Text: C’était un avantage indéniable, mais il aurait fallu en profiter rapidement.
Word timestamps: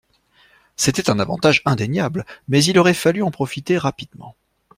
C’était 0.77 1.11
un 1.11 1.19
avantage 1.19 1.61
indéniable, 1.63 2.25
mais 2.47 2.63
il 2.63 2.79
aurait 2.79 2.95
fallu 2.95 3.21
en 3.21 3.29
profiter 3.29 3.77
rapidement. 3.77 4.35